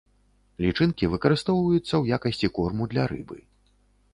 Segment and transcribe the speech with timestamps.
[0.63, 3.37] Лічынкі выкарыстоўваюцца ў якасці корму для рыбы.